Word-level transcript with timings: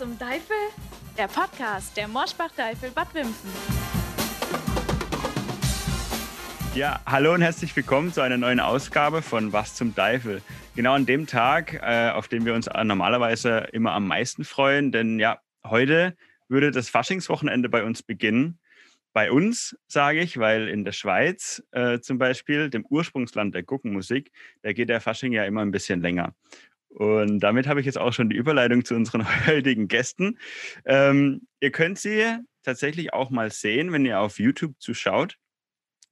zum 0.00 0.18
Teufel? 0.18 0.56
Der 1.18 1.28
Podcast 1.28 1.94
der 1.94 2.08
Morschbach-Teufel 2.08 2.90
Bad 2.90 3.12
Wimpfen. 3.12 3.50
Ja, 6.74 7.02
hallo 7.04 7.34
und 7.34 7.42
herzlich 7.42 7.76
willkommen 7.76 8.10
zu 8.10 8.22
einer 8.22 8.38
neuen 8.38 8.60
Ausgabe 8.60 9.20
von 9.20 9.52
Was 9.52 9.74
zum 9.74 9.94
Teufel. 9.94 10.40
Genau 10.74 10.94
an 10.94 11.04
dem 11.04 11.26
Tag, 11.26 11.74
äh, 11.82 12.08
auf 12.12 12.28
den 12.28 12.46
wir 12.46 12.54
uns 12.54 12.66
normalerweise 12.82 13.68
immer 13.72 13.92
am 13.92 14.06
meisten 14.06 14.44
freuen, 14.44 14.90
denn 14.90 15.18
ja, 15.18 15.38
heute 15.66 16.16
würde 16.48 16.70
das 16.70 16.88
Faschingswochenende 16.88 17.68
bei 17.68 17.84
uns 17.84 18.02
beginnen. 18.02 18.58
Bei 19.12 19.30
uns, 19.30 19.76
sage 19.86 20.20
ich, 20.20 20.38
weil 20.38 20.68
in 20.68 20.84
der 20.84 20.92
Schweiz 20.92 21.62
äh, 21.72 21.98
zum 21.98 22.16
Beispiel, 22.16 22.70
dem 22.70 22.86
Ursprungsland 22.86 23.54
der 23.54 23.64
Guckenmusik, 23.64 24.30
da 24.62 24.72
geht 24.72 24.88
der 24.88 25.02
Fasching 25.02 25.32
ja 25.32 25.44
immer 25.44 25.60
ein 25.60 25.72
bisschen 25.72 26.00
länger. 26.00 26.34
Und 26.90 27.40
damit 27.40 27.66
habe 27.66 27.80
ich 27.80 27.86
jetzt 27.86 27.98
auch 27.98 28.12
schon 28.12 28.28
die 28.30 28.36
Überleitung 28.36 28.84
zu 28.84 28.94
unseren 28.94 29.24
heutigen 29.46 29.88
Gästen. 29.88 30.38
Ähm, 30.84 31.46
ihr 31.60 31.70
könnt 31.70 31.98
sie 31.98 32.36
tatsächlich 32.62 33.12
auch 33.12 33.30
mal 33.30 33.50
sehen, 33.50 33.92
wenn 33.92 34.04
ihr 34.04 34.20
auf 34.20 34.38
YouTube 34.38 34.74
zuschaut. 34.78 35.36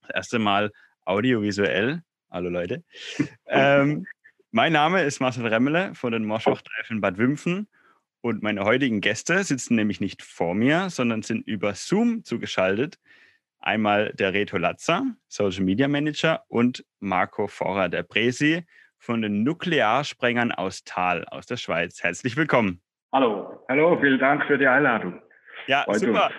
Das 0.02 0.10
erste 0.10 0.38
Mal 0.38 0.72
audiovisuell. 1.04 2.02
Hallo 2.30 2.48
Leute. 2.48 2.84
ähm, 3.46 4.06
mein 4.50 4.72
Name 4.72 5.02
ist 5.02 5.20
Marcel 5.20 5.46
Remmele 5.46 5.94
von 5.94 6.12
den 6.12 6.24
Morschbach-Treifeln 6.24 7.00
Bad 7.00 7.18
Wimpfen. 7.18 7.68
Und 8.20 8.42
meine 8.42 8.64
heutigen 8.64 9.00
Gäste 9.00 9.44
sitzen 9.44 9.76
nämlich 9.76 10.00
nicht 10.00 10.22
vor 10.22 10.54
mir, 10.54 10.90
sondern 10.90 11.22
sind 11.22 11.46
über 11.46 11.74
Zoom 11.74 12.24
zugeschaltet. 12.24 12.98
Einmal 13.60 14.12
der 14.14 14.32
Reto 14.32 14.56
Latzer, 14.56 15.04
Social 15.28 15.64
Media 15.64 15.88
Manager, 15.88 16.44
und 16.48 16.84
Marco 17.00 17.46
Vorrer, 17.48 17.88
der 17.88 18.02
Presi, 18.04 18.64
von 18.98 19.22
den 19.22 19.42
Nuklearsprengern 19.42 20.52
aus 20.52 20.84
Thal, 20.84 21.24
aus 21.26 21.46
der 21.46 21.56
Schweiz. 21.56 22.02
Herzlich 22.02 22.36
willkommen. 22.36 22.80
Hallo. 23.12 23.64
Hallo, 23.68 23.98
vielen 24.00 24.18
Dank 24.18 24.44
für 24.46 24.58
die 24.58 24.66
Einladung. 24.66 25.22
Ja, 25.66 25.86
Heute. 25.86 26.00
super. 26.00 26.30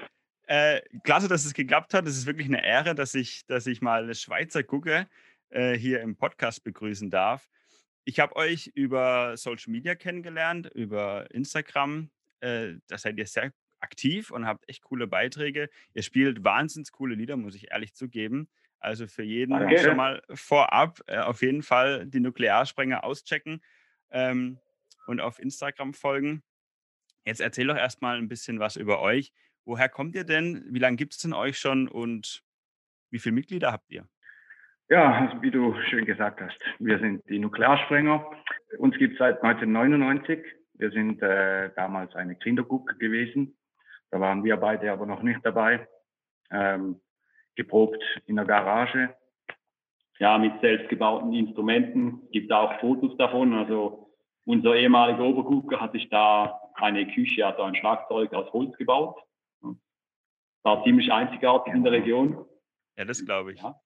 Äh, 0.47 0.81
klasse, 1.03 1.28
dass 1.28 1.45
es 1.45 1.53
geklappt 1.53 1.94
hat. 1.94 2.06
Es 2.06 2.17
ist 2.17 2.25
wirklich 2.25 2.47
eine 2.47 2.66
Ehre, 2.66 2.95
dass 2.95 3.16
ich, 3.16 3.45
dass 3.47 3.67
ich 3.67 3.81
mal 3.81 4.03
eine 4.03 4.16
Schweizer 4.16 4.64
Gucke 4.64 5.08
äh, 5.50 5.73
hier 5.73 6.02
im 6.02 6.16
Podcast 6.16 6.64
begrüßen 6.64 7.09
darf. 7.09 7.47
Ich 8.03 8.19
habe 8.19 8.36
euch 8.36 8.72
über 8.73 9.38
Social 9.38 9.72
Media 9.72 9.95
kennengelernt, 9.95 10.69
über 10.73 11.30
Instagram. 11.31 12.09
Äh, 12.39 12.73
da 12.88 12.97
seid 12.97 13.17
ihr 13.17 13.28
sehr 13.28 13.52
aktiv 13.80 14.31
und 14.31 14.45
habt 14.45 14.67
echt 14.67 14.84
coole 14.84 15.08
Beiträge. 15.08 15.69
Ihr 15.94 16.03
spielt 16.03 16.44
wahnsinnig 16.44 16.91
coole 16.91 17.16
Lieder, 17.16 17.38
muss 17.38 17.56
ich 17.56 17.72
ehrlich 17.72 17.94
zugeben. 17.94 18.50
Also 18.80 19.08
für 19.08 19.23
jeden 19.23 19.53
okay. 19.53 19.80
schon 19.80 19.97
mal 19.97 20.22
vorab 20.33 21.02
äh, 21.08 21.17
auf 21.17 21.41
jeden 21.41 21.63
Fall 21.63 22.05
die 22.05 22.19
Nuklearsprenger 22.19 23.03
auschecken 23.03 23.61
ähm, 24.11 24.59
und 25.08 25.19
auf 25.19 25.39
Instagram 25.39 25.94
folgen. 25.94 26.44
Jetzt 27.25 27.41
erzähl 27.41 27.67
doch 27.67 27.77
erstmal 27.77 28.17
ein 28.17 28.30
bisschen 28.30 28.59
was 28.59 28.75
über 28.77 29.02
euch. 29.02 29.33
Woher 29.66 29.89
kommt 29.89 30.16
ihr 30.16 30.23
denn? 30.23 30.66
Wie 30.69 30.80
lange 30.80 30.95
gibt 30.95 31.13
es 31.13 31.19
denn 31.19 31.33
euch 31.33 31.59
schon 31.59 31.88
und 31.88 32.41
wie 33.11 33.19
viele 33.19 33.35
Mitglieder 33.35 33.72
habt 33.72 33.91
ihr? 33.91 34.07
Ja, 34.89 35.13
also 35.13 35.41
wie 35.41 35.52
du 35.52 35.80
schön 35.89 36.05
gesagt 36.05 36.41
hast, 36.41 36.57
wir 36.80 36.97
sind 36.97 37.23
die 37.30 37.38
Nuklearsprenger. 37.38 38.25
Uns 38.80 38.97
gibt 38.97 39.13
es 39.13 39.19
seit 39.19 39.44
1999. 39.44 40.39
Wir 40.73 40.89
sind 40.89 41.22
äh, 41.22 41.69
damals 41.75 42.16
eine 42.16 42.35
Kinderguck 42.35 42.97
gewesen. 42.97 43.55
Da 44.09 44.19
waren 44.19 44.44
wir 44.44 44.57
beide 44.57 44.91
aber 44.91 45.05
noch 45.05 45.22
nicht 45.22 45.41
dabei. 45.44 45.88
Ähm, 46.50 47.00
geprobt 47.60 48.02
in 48.26 48.38
der 48.38 48.46
Garage. 48.46 49.14
Ja, 50.18 50.38
mit 50.38 50.60
selbstgebauten 50.62 51.34
Instrumenten. 51.34 52.22
Es 52.26 52.32
gibt 52.32 52.52
auch 52.52 52.80
Fotos 52.80 53.16
davon. 53.18 53.54
Also 53.54 54.12
unser 54.46 54.76
ehemaliger 54.76 55.24
Obergucker 55.24 55.80
hat 55.80 55.92
sich 55.92 56.10
da 56.10 56.62
eine 56.76 57.06
Küche, 57.14 57.46
also 57.46 57.64
ein 57.64 57.76
Schlagzeug 57.76 58.34
aus 58.34 58.52
Holz 58.54 58.76
gebaut. 58.78 59.22
War 60.64 60.84
ziemlich 60.84 61.12
einzigartig 61.12 61.74
in 61.74 61.84
der 61.84 61.94
Region. 61.94 62.46
Ja, 62.98 63.06
das 63.06 63.24
glaube 63.25 63.53
ich. 63.53 63.62
Ja. 63.62 63.80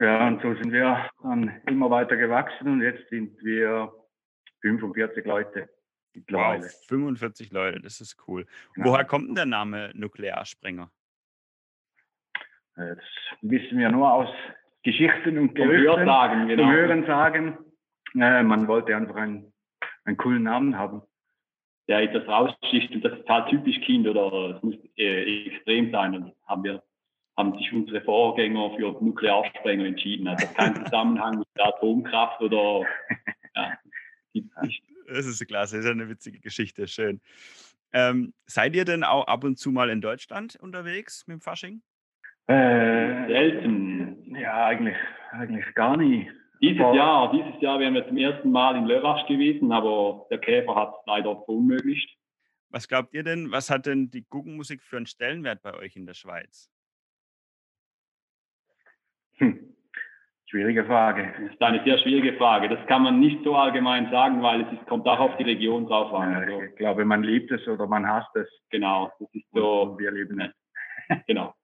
ja, 0.00 0.28
und 0.28 0.42
so 0.42 0.54
sind 0.54 0.72
wir 0.72 1.08
dann 1.22 1.60
immer 1.66 1.90
weiter 1.90 2.16
gewachsen 2.16 2.68
und 2.68 2.82
jetzt 2.82 3.08
sind 3.08 3.42
wir 3.42 3.92
45 4.60 5.24
Leute. 5.24 5.68
Wow, 6.28 6.64
45 6.88 7.52
Leute, 7.52 7.80
das 7.80 8.00
ist 8.00 8.16
cool. 8.26 8.46
Genau. 8.74 8.90
Woher 8.90 9.04
kommt 9.04 9.28
denn 9.28 9.34
der 9.34 9.46
Name 9.46 9.92
Nuklearsprenger? 9.94 10.90
Das 12.80 12.98
wissen 13.42 13.78
wir 13.78 13.90
nur 13.90 14.12
aus 14.12 14.28
Geschichten 14.82 15.38
und 15.38 15.54
Gerüchten. 15.54 16.06
Sagen, 16.06 16.48
genau. 16.48 16.70
Hören 16.70 17.06
sagen. 17.06 17.58
Äh, 18.14 18.42
man 18.42 18.66
wollte 18.66 18.96
einfach 18.96 19.16
einen, 19.16 19.52
einen 20.04 20.16
coolen 20.16 20.42
Namen 20.42 20.76
haben. 20.76 21.02
Der 21.88 22.02
etwas 22.02 22.26
raussticht 22.28 22.92
und 22.92 23.04
das 23.04 23.18
ist 23.18 23.28
halt 23.28 23.48
typisch 23.48 23.80
Kind 23.80 24.06
oder 24.06 24.56
es 24.56 24.62
muss 24.62 24.76
äh, 24.96 25.46
extrem 25.46 25.90
sein. 25.90 26.14
Und 26.14 26.32
haben 26.46 26.64
wir 26.64 26.82
haben 27.36 27.56
sich 27.58 27.72
unsere 27.72 28.02
Vorgänger 28.02 28.76
für 28.76 28.92
Nuklearsprenger 29.02 29.86
entschieden. 29.86 30.28
Also 30.28 30.46
kein 30.54 30.76
Zusammenhang 30.84 31.38
mit 31.38 31.48
der 31.56 31.68
Atomkraft 31.68 32.40
oder 32.40 32.84
ja, 33.56 33.78
nicht. 34.62 34.84
Das 35.08 35.26
ist 35.26 35.44
klasse, 35.46 35.76
das 35.76 35.86
ist 35.86 35.90
eine 35.90 36.08
witzige 36.08 36.38
Geschichte, 36.38 36.86
schön. 36.86 37.20
Ähm, 37.92 38.34
seid 38.46 38.76
ihr 38.76 38.84
denn 38.84 39.02
auch 39.02 39.26
ab 39.26 39.42
und 39.42 39.58
zu 39.58 39.72
mal 39.72 39.90
in 39.90 40.00
Deutschland 40.00 40.56
unterwegs 40.56 41.26
mit 41.26 41.38
dem 41.38 41.40
Fasching? 41.40 41.82
Äh, 42.50 43.28
Selten. 43.28 44.34
Ja, 44.34 44.66
eigentlich, 44.66 44.96
eigentlich 45.30 45.72
gar 45.76 45.96
nie. 45.96 46.28
Dieses 46.60 46.80
aber 46.80 46.96
Jahr, 46.96 47.30
dieses 47.30 47.60
Jahr 47.62 47.78
wären 47.78 47.94
wir 47.94 48.06
zum 48.08 48.16
ersten 48.16 48.50
Mal 48.50 48.76
in 48.76 48.86
Lörrach 48.86 49.24
gewesen, 49.28 49.70
aber 49.70 50.26
der 50.30 50.38
Käfer 50.38 50.74
hat 50.74 50.90
es 50.90 51.06
leider 51.06 51.36
verunmöglicht. 51.44 52.10
Was 52.70 52.88
glaubt 52.88 53.14
ihr 53.14 53.22
denn, 53.22 53.52
was 53.52 53.70
hat 53.70 53.86
denn 53.86 54.10
die 54.10 54.24
Guggenmusik 54.28 54.82
für 54.82 54.96
einen 54.96 55.06
Stellenwert 55.06 55.62
bei 55.62 55.74
euch 55.74 55.94
in 55.94 56.06
der 56.06 56.14
Schweiz? 56.14 56.68
Hm. 59.38 59.72
Schwierige 60.46 60.84
Frage. 60.84 61.32
Das 61.40 61.52
ist 61.52 61.62
eine 61.62 61.84
sehr 61.84 61.98
schwierige 61.98 62.36
Frage. 62.36 62.68
Das 62.68 62.84
kann 62.88 63.02
man 63.02 63.20
nicht 63.20 63.44
so 63.44 63.54
allgemein 63.54 64.10
sagen, 64.10 64.42
weil 64.42 64.62
es 64.62 64.72
ist, 64.72 64.86
kommt 64.86 65.06
auch 65.06 65.20
auf 65.20 65.36
die 65.36 65.44
Region 65.44 65.86
drauf 65.86 66.12
an. 66.12 66.32
Ja, 66.32 66.38
also, 66.38 66.62
ich 66.62 66.74
glaube, 66.74 67.04
man 67.04 67.22
liebt 67.22 67.52
es 67.52 67.66
oder 67.68 67.86
man 67.86 68.08
hasst 68.08 68.34
es. 68.34 68.48
Genau, 68.70 69.12
das 69.20 69.28
ist 69.34 69.46
so. 69.52 69.82
Und 69.82 69.98
wir 70.00 70.10
lieben 70.10 70.40
es. 70.40 70.52
genau. 71.28 71.54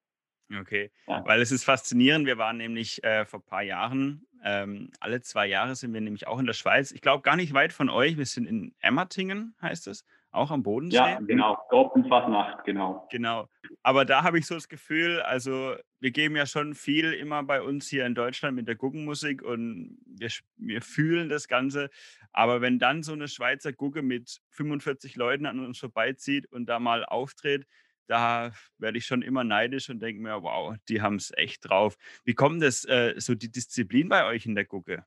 Okay, 0.67 0.91
ja. 1.07 1.25
weil 1.25 1.41
es 1.41 1.53
ist 1.53 1.65
faszinierend. 1.65 2.27
Wir 2.27 2.39
waren 2.39 2.57
nämlich 2.57 3.03
äh, 3.05 3.25
vor 3.25 3.39
ein 3.39 3.47
paar 3.47 3.63
Jahren, 3.63 4.27
ähm, 4.43 4.91
alle 4.99 5.21
zwei 5.23 5.47
Jahre 5.47 5.77
sind 5.77 5.95
wir 5.95 6.01
nämlich 6.01 6.27
auch 6.27 6.41
in 6.41 6.47
der 6.47 6.55
Schweiz. 6.55 6.91
Ich 6.91 7.01
glaube 7.01 7.23
gar 7.23 7.37
nicht 7.37 7.55
weit 7.55 7.73
von 7.73 7.89
euch. 7.89 8.19
Wir 8.19 8.27
sind 8.27 8.47
in 8.47 8.75
Emmertingen, 8.81 9.55
heißt 9.63 9.87
es, 9.87 10.05
auch 10.33 10.51
am 10.51 10.65
Bodensee. 10.65 10.97
Ja, 10.97 11.21
genau, 11.21 11.57
Gruppenfasnacht, 11.69 12.65
genau. 12.65 13.07
Genau. 13.13 13.49
Aber 13.85 14.05
da 14.05 14.25
habe 14.25 14.41
ich 14.41 14.47
so 14.47 14.55
das 14.57 14.69
Gefühl, 14.69 15.21
also 15.21 15.77
wir 16.01 16.11
geben 16.11 16.35
ja 16.35 16.47
schon 16.47 16.75
viel 16.75 17.13
immer 17.13 17.45
bei 17.45 17.63
uns 17.63 17.87
hier 17.87 18.05
in 18.05 18.17
Deutschland 18.17 18.57
mit 18.57 18.67
der 18.67 18.75
Guggenmusik 18.75 19.43
und 19.43 19.99
wir, 20.05 20.31
wir 20.57 20.83
fühlen 20.83 21.29
das 21.29 21.47
Ganze. 21.47 21.91
Aber 22.33 22.61
wenn 22.61 22.81
dann 22.81 23.05
so 23.05 23.13
eine 23.13 23.29
Schweizer 23.29 23.73
Gugge 23.73 24.03
mit 24.03 24.41
45 24.51 25.15
Leuten 25.15 25.47
an 25.47 25.65
uns 25.65 25.79
vorbeizieht 25.79 26.47
und 26.53 26.67
da 26.67 26.81
mal 26.81 27.05
auftritt, 27.05 27.67
da 28.07 28.53
werde 28.79 28.99
ich 28.99 29.07
schon 29.07 29.23
immer 29.23 29.43
neidisch 29.45 29.89
und 29.91 30.01
denke 30.01 30.23
mir, 30.23 30.43
wow, 30.43 30.77
die 30.89 31.03
haben 31.03 31.17
es 31.17 31.33
echt 31.37 31.69
drauf. 31.69 31.97
Wie 32.25 32.35
kommt 32.35 32.63
das, 32.63 32.85
äh, 32.85 33.15
so 33.17 33.35
die 33.35 33.51
Disziplin 33.51 34.09
bei 34.09 34.25
euch 34.27 34.47
in 34.47 34.55
der 34.55 34.65
Gucke? 34.65 35.05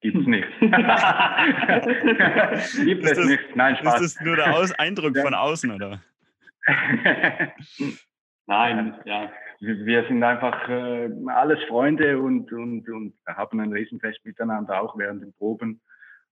Gibt's 0.00 0.26
nicht. 0.26 0.48
Gibt 0.60 0.74
es 3.04 3.26
nicht. 3.26 3.56
Nein, 3.56 3.76
Spaß. 3.76 4.00
Ist 4.02 4.16
das 4.16 4.24
nur 4.24 4.36
der 4.36 4.54
Aus 4.54 4.72
Eindruck 4.72 5.16
von 5.16 5.32
außen, 5.32 5.70
oder? 5.70 6.02
Nein, 8.46 9.00
ja. 9.06 9.32
Wir 9.60 10.06
sind 10.06 10.22
einfach 10.22 10.68
äh, 10.68 11.08
alles 11.28 11.58
Freunde 11.68 12.18
und, 12.18 12.52
und, 12.52 12.86
und 12.86 13.14
haben 13.26 13.60
ein 13.60 13.72
Riesenfest 13.72 14.22
miteinander, 14.26 14.82
auch 14.82 14.98
während 14.98 15.22
den 15.22 15.32
Proben. 15.32 15.80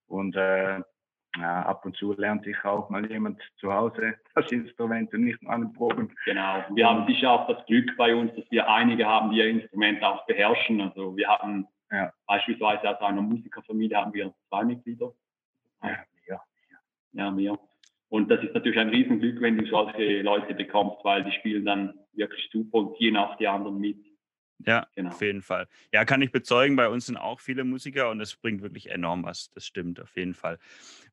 Und 0.07 0.37
äh, 0.37 0.83
ja, 1.39 1.63
ab 1.63 1.85
und 1.85 1.97
zu 1.97 2.13
lernt 2.13 2.45
sich 2.45 2.63
auch 2.65 2.91
mal 2.91 3.11
jemand 3.11 3.41
zu 3.57 3.73
Hause 3.73 4.15
das 4.35 4.51
Instrument 4.53 5.13
und 5.15 5.25
nicht 5.25 5.43
nur 5.43 5.53
an 5.53 5.63
den 5.63 5.73
Proben. 5.73 6.15
Genau. 6.25 6.65
Wir 6.75 6.89
haben 6.89 7.07
sicher 7.07 7.31
auch 7.31 7.47
das 7.49 7.65
Glück 7.67 7.97
bei 7.97 8.15
uns, 8.15 8.35
dass 8.35 8.45
wir 8.51 8.69
einige 8.69 9.07
haben, 9.07 9.31
die 9.31 9.39
ihr 9.39 9.49
Instrument 9.49 10.03
auch 10.03 10.27
beherrschen. 10.27 10.81
Also 10.81 11.17
wir 11.17 11.29
haben 11.29 11.67
ja. 11.91 12.13
beispielsweise 12.27 12.91
aus 12.91 13.01
einer 13.01 13.23
Musikerfamilie 13.23 13.97
haben 13.97 14.13
wir 14.13 14.35
zwei 14.49 14.65
Mitglieder. 14.65 15.13
Ja, 15.83 15.99
mehr. 16.27 16.43
Ja, 17.13 17.31
mehr. 17.31 17.59
Und 18.09 18.31
das 18.31 18.43
ist 18.43 18.53
natürlich 18.53 18.79
ein 18.79 18.91
Riesenglück, 18.91 19.41
wenn 19.41 19.57
du 19.57 19.67
solche 19.67 20.21
Leute 20.21 20.55
bekommst, 20.55 20.99
weil 21.03 21.25
die 21.25 21.33
spielen 21.33 21.65
dann 21.65 21.95
wirklich 22.13 22.47
super 22.53 22.79
und 22.79 22.97
ziehen 22.99 23.17
auch 23.17 23.37
die 23.37 23.49
anderen 23.49 23.79
mit. 23.79 23.97
Ja, 24.67 24.87
genau. 24.95 25.11
auf 25.11 25.21
jeden 25.21 25.43
Fall. 25.43 25.67
Ja, 25.93 26.05
kann 26.05 26.23
ich 26.23 26.33
bezeugen, 26.33 26.77
bei 26.77 26.89
uns 26.89 27.07
sind 27.07 27.17
auch 27.17 27.41
viele 27.41 27.65
Musiker 27.65 28.11
und 28.11 28.21
es 28.21 28.37
bringt 28.37 28.63
wirklich 28.63 28.91
enorm 28.91 29.25
was. 29.25 29.51
Das 29.51 29.67
stimmt 29.67 30.01
auf 30.01 30.17
jeden 30.17 30.35
Fall. 30.35 30.59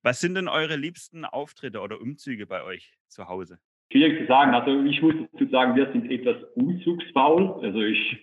Was 0.02 0.20
sind 0.20 0.36
denn 0.36 0.48
eure 0.48 0.76
liebsten 0.76 1.26
Auftritte 1.26 1.82
oder 1.82 2.00
Umzüge 2.02 2.46
bei 2.46 2.64
euch 2.64 2.94
zu 3.08 3.28
Hause? 3.28 3.60
Schwierig 3.92 4.20
zu 4.20 4.28
sagen. 4.28 4.54
Also 4.54 4.84
ich 4.84 5.02
muss 5.02 5.16
dazu 5.32 5.48
sagen, 5.50 5.76
wir 5.76 5.92
sind 5.92 6.12
etwas 6.12 6.38
umzugsfaul. 6.56 7.60
Also 7.64 7.82
ich, 7.82 8.18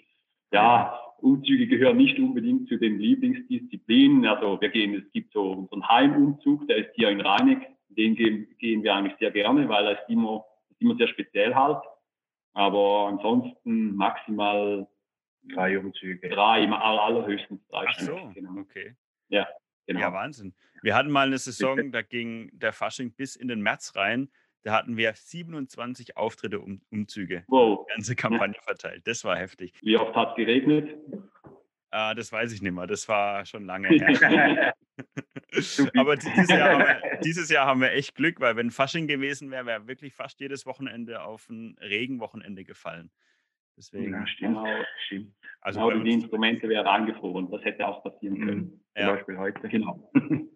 ja, 0.53 0.99
Umzüge 1.19 1.67
gehören 1.67 1.97
nicht 1.97 2.19
unbedingt 2.19 2.69
zu 2.69 2.77
den 2.77 2.99
Lieblingsdisziplinen. 2.99 4.27
Also 4.27 4.61
wir 4.61 4.69
gehen, 4.69 4.95
es 4.95 5.11
gibt 5.13 5.33
so 5.33 5.53
unseren 5.53 5.89
Heimumzug, 5.89 6.69
der 6.69 6.77
ist 6.79 6.91
hier 6.95 7.11
in 7.11 7.21
Rheineck. 7.21 7.67
Den 7.89 8.15
gehen, 8.15 8.47
gehen 8.59 8.83
wir 8.83 8.95
eigentlich 8.95 9.17
sehr 9.19 9.31
gerne, 9.31 9.69
weil 9.69 9.87
er 9.87 9.93
ist 9.93 10.09
immer, 10.09 10.45
ist 10.69 10.81
immer 10.81 10.97
sehr 10.97 11.09
speziell 11.09 11.55
halt. 11.55 11.83
Aber 12.53 13.09
ansonsten 13.09 13.97
maximal 13.97 14.87
drei 15.55 15.79
Umzüge. 15.79 16.29
Drei, 16.29 16.65
immer 16.65 16.83
allerhöchstens 16.83 17.61
drei. 17.69 17.85
Ach 17.89 17.99
so, 17.99 18.31
genau. 18.35 18.61
okay. 18.61 18.97
Ja, 19.29 19.47
genau. 19.87 20.01
Ja, 20.01 20.13
Wahnsinn. 20.13 20.55
Wir 20.83 20.95
hatten 20.95 21.11
mal 21.11 21.27
eine 21.27 21.39
Saison, 21.39 21.91
da 21.93 22.03
ging 22.03 22.51
der 22.53 22.73
Fasching 22.73 23.13
bis 23.13 23.37
in 23.37 23.49
den 23.49 23.61
März 23.61 23.95
rein. 23.97 24.31
Da 24.63 24.73
hatten 24.73 24.97
wir 24.97 25.13
27 25.15 26.17
Auftritte, 26.17 26.59
um, 26.59 26.81
Umzüge. 26.91 27.45
Wow. 27.47 27.87
Die 27.87 27.93
ganze 27.93 28.17
Kampagne 28.17 28.57
verteilt. 28.63 29.07
Das 29.07 29.25
war 29.25 29.37
heftig. 29.37 29.73
Wie 29.81 29.97
oft 29.97 30.15
hat 30.17 30.31
es 30.31 30.37
geregnet? 30.37 30.97
Ah, 31.91 32.15
das 32.15 32.33
weiß 32.33 32.53
ich 32.53 32.63
nicht 32.63 32.73
mehr. 32.73 32.87
Das 32.87 33.09
war 33.09 33.47
schon 33.47 33.65
lange 33.65 33.89
her. 33.89 34.75
Aber 35.97 36.17
dieses 36.17 36.49
Jahr, 36.51 36.79
wir, 36.79 37.21
dieses 37.25 37.49
Jahr, 37.49 37.67
haben 37.67 37.81
wir, 37.81 37.93
echt 37.93 38.15
Glück, 38.17 38.41
weil 38.41 38.57
wenn 38.57 38.71
Fasching 38.71 39.07
gewesen 39.07 39.51
wäre, 39.51 39.67
wäre 39.67 39.87
wirklich 39.87 40.15
fast 40.15 40.41
jedes 40.41 40.67
Wochenende 40.67 41.23
auf 41.23 41.49
ein 41.49 41.77
Regenwochenende 41.81 42.65
gefallen. 42.65 43.11
Deswegen. 43.77 44.13
Ja, 44.13 44.27
stimmt. 44.27 44.57
Genau, 44.57 44.85
stimmt. 45.07 45.35
Also 45.61 45.89
genau, 45.89 46.03
die 46.03 46.13
Instrumente 46.13 46.69
wären 46.69 46.87
eingefroren. 46.87 47.51
Das 47.51 47.63
hätte 47.65 47.87
auch 47.87 48.03
passieren 48.03 48.39
können. 48.39 48.61
Mhm. 48.61 48.81
Ja. 48.97 49.07
Zum 49.07 49.17
Beispiel 49.17 49.39
heute. 49.39 49.69
Genau. 49.69 50.11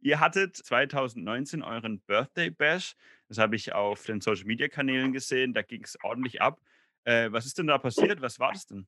Ihr 0.00 0.18
hattet 0.18 0.56
2019 0.56 1.62
euren 1.62 2.00
Birthday 2.00 2.50
Bash. 2.50 2.94
Das 3.28 3.38
habe 3.38 3.54
ich 3.54 3.72
auf 3.72 4.04
den 4.04 4.20
Social 4.20 4.46
Media 4.46 4.68
Kanälen 4.68 5.12
gesehen. 5.12 5.54
Da 5.54 5.62
ging 5.62 5.84
es 5.84 5.96
ordentlich 6.02 6.42
ab. 6.42 6.60
Äh, 7.04 7.30
was 7.30 7.46
ist 7.46 7.58
denn 7.58 7.68
da 7.68 7.78
passiert? 7.78 8.20
Was 8.20 8.38
war 8.40 8.52
das 8.52 8.66
denn? 8.66 8.86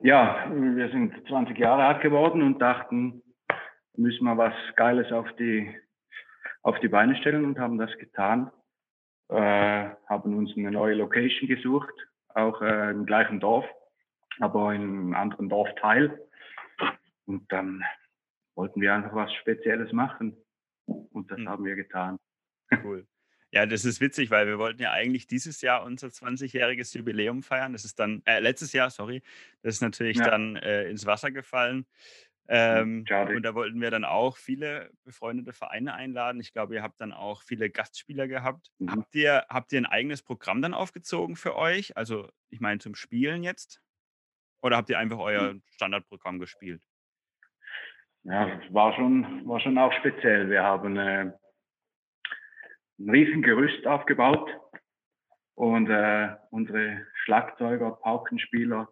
Ja, 0.00 0.50
wir 0.52 0.90
sind 0.90 1.14
20 1.26 1.56
Jahre 1.56 1.84
alt 1.84 2.02
geworden 2.02 2.42
und 2.42 2.58
dachten, 2.58 3.22
müssen 3.96 4.24
wir 4.24 4.36
was 4.36 4.52
Geiles 4.74 5.10
auf 5.10 5.26
die, 5.36 5.74
auf 6.62 6.78
die 6.80 6.88
Beine 6.88 7.16
stellen 7.16 7.44
und 7.44 7.58
haben 7.58 7.78
das 7.78 7.96
getan. 7.98 8.50
Äh, 9.28 9.90
haben 10.06 10.36
uns 10.36 10.56
eine 10.56 10.70
neue 10.70 10.94
Location 10.94 11.48
gesucht, 11.48 11.94
auch 12.28 12.62
äh, 12.62 12.90
im 12.90 13.06
gleichen 13.06 13.40
Dorf, 13.40 13.64
aber 14.38 14.72
in 14.74 14.82
einem 14.82 15.14
anderen 15.14 15.48
Dorfteil. 15.48 16.20
Und 17.26 17.50
dann 17.50 17.82
wollten 18.54 18.80
wir 18.80 18.94
einfach 18.94 19.14
was 19.14 19.32
Spezielles 19.34 19.92
machen. 19.92 20.36
Und 20.86 21.30
das 21.30 21.38
mhm. 21.38 21.48
haben 21.48 21.64
wir 21.64 21.74
getan. 21.74 22.18
Cool. 22.84 23.06
Ja, 23.52 23.64
das 23.64 23.84
ist 23.84 24.00
witzig, 24.00 24.30
weil 24.30 24.46
wir 24.46 24.58
wollten 24.58 24.82
ja 24.82 24.92
eigentlich 24.92 25.28
dieses 25.28 25.62
Jahr 25.62 25.84
unser 25.84 26.08
20-jähriges 26.08 26.96
Jubiläum 26.96 27.42
feiern. 27.42 27.72
Das 27.72 27.84
ist 27.84 27.98
dann, 27.98 28.22
äh, 28.26 28.40
letztes 28.40 28.72
Jahr, 28.72 28.90
sorry, 28.90 29.22
das 29.62 29.76
ist 29.76 29.80
natürlich 29.82 30.18
ja. 30.18 30.28
dann 30.28 30.56
äh, 30.56 30.90
ins 30.90 31.06
Wasser 31.06 31.30
gefallen. 31.30 31.86
Ähm, 32.48 33.04
und 33.08 33.42
da 33.42 33.54
wollten 33.54 33.80
wir 33.80 33.90
dann 33.90 34.04
auch 34.04 34.36
viele 34.36 34.90
befreundete 35.04 35.52
Vereine 35.52 35.94
einladen. 35.94 36.40
Ich 36.40 36.52
glaube, 36.52 36.74
ihr 36.74 36.82
habt 36.82 37.00
dann 37.00 37.12
auch 37.12 37.42
viele 37.42 37.70
Gastspieler 37.70 38.28
gehabt. 38.28 38.70
Mhm. 38.78 38.90
Habt, 38.90 39.14
ihr, 39.14 39.46
habt 39.48 39.72
ihr 39.72 39.80
ein 39.80 39.86
eigenes 39.86 40.22
Programm 40.22 40.62
dann 40.62 40.74
aufgezogen 40.74 41.36
für 41.36 41.56
euch? 41.56 41.96
Also, 41.96 42.28
ich 42.48 42.60
meine, 42.60 42.78
zum 42.78 42.94
Spielen 42.94 43.42
jetzt? 43.42 43.82
Oder 44.62 44.76
habt 44.76 44.90
ihr 44.90 44.98
einfach 44.98 45.18
euer 45.18 45.50
hm. 45.50 45.62
Standardprogramm 45.70 46.38
gespielt? 46.38 46.82
Ja, 48.24 48.60
war 48.70 48.94
schon, 48.94 49.46
war 49.46 49.60
schon 49.60 49.78
auch 49.78 49.92
speziell. 49.92 50.50
Wir 50.50 50.62
haben 50.62 50.96
äh, 50.96 51.30
ein 52.98 53.10
riesen 53.10 53.42
Gerüst 53.42 53.86
aufgebaut 53.86 54.50
und 55.54 55.88
äh, 55.88 56.34
unsere 56.50 57.06
Schlagzeuger, 57.14 57.92
Paukenspieler 57.92 58.88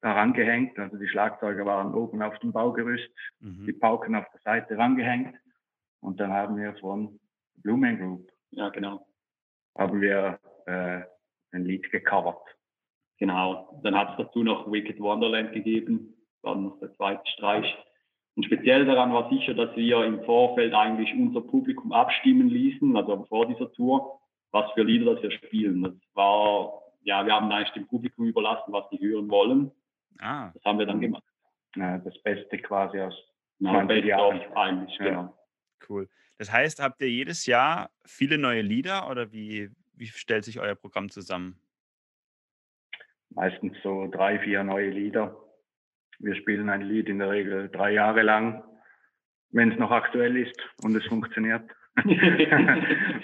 daran 0.00 0.32
gehängt. 0.32 0.78
Also 0.78 0.96
die 0.96 1.08
Schlagzeuger 1.08 1.64
waren 1.66 1.94
oben 1.94 2.22
auf 2.22 2.38
dem 2.38 2.52
Baugerüst, 2.52 3.08
mhm. 3.40 3.66
die 3.66 3.72
Pauken 3.72 4.14
auf 4.14 4.26
der 4.32 4.40
Seite 4.40 4.76
rangehängt. 4.76 5.36
Und 6.00 6.18
dann 6.20 6.32
haben 6.32 6.56
wir 6.56 6.74
von 6.76 7.20
Blumen 7.56 7.98
Group, 7.98 8.30
ja 8.50 8.70
genau, 8.70 9.06
haben 9.76 10.00
wir 10.00 10.38
äh, 10.66 11.02
ein 11.52 11.64
Lied 11.64 11.90
gecovert. 11.90 12.42
Genau. 13.18 13.80
Dann 13.82 13.94
hat 13.94 14.12
es 14.12 14.24
dazu 14.24 14.42
noch 14.42 14.70
Wicked 14.70 14.98
Wonderland 14.98 15.52
gegeben, 15.52 16.14
war 16.42 16.56
noch 16.56 16.78
der 16.80 16.92
zweite 16.94 17.22
Streich. 17.32 17.76
Und 18.34 18.44
speziell 18.44 18.86
daran 18.86 19.12
war 19.12 19.28
sicher, 19.28 19.52
dass 19.52 19.76
wir 19.76 20.04
im 20.04 20.24
Vorfeld 20.24 20.72
eigentlich 20.72 21.12
unser 21.12 21.42
Publikum 21.42 21.92
abstimmen 21.92 22.48
ließen, 22.48 22.96
also 22.96 23.24
vor 23.28 23.46
dieser 23.46 23.70
Tour, 23.72 24.20
was 24.52 24.70
für 24.72 24.82
Lieder 24.82 25.14
das 25.14 25.22
wir 25.22 25.30
spielen. 25.32 25.82
Das 25.82 25.92
war, 26.14 26.80
ja, 27.02 27.26
wir 27.26 27.34
haben 27.34 27.52
eigentlich 27.52 27.74
dem 27.74 27.86
Publikum 27.86 28.26
überlassen, 28.26 28.72
was 28.72 28.88
die 28.90 29.00
hören 29.00 29.28
wollen. 29.28 29.70
Ah. 30.20 30.50
Das 30.54 30.64
haben 30.64 30.78
wir 30.78 30.86
dann 30.86 31.00
gemacht. 31.00 31.24
Ja, 31.76 31.98
das 31.98 32.20
Beste 32.22 32.58
quasi 32.58 33.00
aus 33.00 33.14
genau, 33.58 33.86
Best 33.86 34.04
Jahren. 34.04 34.40
eigentlich, 34.54 34.98
ja. 34.98 35.04
genau. 35.04 35.38
Cool. 35.88 36.08
Das 36.38 36.52
heißt, 36.52 36.80
habt 36.80 37.00
ihr 37.00 37.10
jedes 37.10 37.46
Jahr 37.46 37.90
viele 38.04 38.38
neue 38.38 38.62
Lieder 38.62 39.10
oder 39.10 39.32
wie, 39.32 39.70
wie 39.94 40.06
stellt 40.06 40.44
sich 40.44 40.60
euer 40.60 40.74
Programm 40.74 41.10
zusammen? 41.10 41.60
Meistens 43.30 43.76
so 43.82 44.08
drei, 44.08 44.38
vier 44.40 44.64
neue 44.64 44.90
Lieder. 44.90 45.36
Wir 46.18 46.34
spielen 46.34 46.68
ein 46.68 46.82
Lied 46.82 47.08
in 47.08 47.18
der 47.18 47.30
Regel 47.30 47.68
drei 47.68 47.92
Jahre 47.92 48.22
lang, 48.22 48.64
wenn 49.50 49.72
es 49.72 49.78
noch 49.78 49.90
aktuell 49.90 50.36
ist 50.36 50.58
und 50.82 50.96
es 50.96 51.06
funktioniert. 51.06 51.70